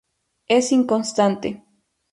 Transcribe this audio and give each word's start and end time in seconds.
Es 0.47 0.71
inconstante. 0.71 1.63